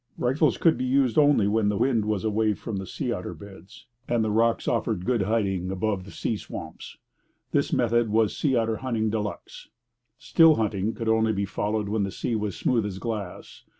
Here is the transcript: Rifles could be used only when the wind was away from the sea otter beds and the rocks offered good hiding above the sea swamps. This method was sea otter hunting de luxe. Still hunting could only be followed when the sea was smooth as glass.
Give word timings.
Rifles 0.17 0.57
could 0.57 0.79
be 0.79 0.83
used 0.85 1.15
only 1.19 1.47
when 1.47 1.69
the 1.69 1.77
wind 1.77 2.05
was 2.05 2.23
away 2.23 2.55
from 2.55 2.77
the 2.77 2.87
sea 2.87 3.11
otter 3.11 3.35
beds 3.35 3.85
and 4.07 4.23
the 4.23 4.31
rocks 4.31 4.67
offered 4.67 5.05
good 5.05 5.21
hiding 5.21 5.69
above 5.69 6.05
the 6.05 6.11
sea 6.11 6.37
swamps. 6.37 6.97
This 7.51 7.71
method 7.71 8.09
was 8.09 8.35
sea 8.35 8.55
otter 8.55 8.77
hunting 8.77 9.11
de 9.11 9.19
luxe. 9.19 9.69
Still 10.17 10.55
hunting 10.55 10.95
could 10.95 11.07
only 11.07 11.33
be 11.33 11.45
followed 11.45 11.87
when 11.87 12.01
the 12.01 12.09
sea 12.09 12.35
was 12.35 12.57
smooth 12.57 12.83
as 12.87 12.97
glass. 12.97 13.63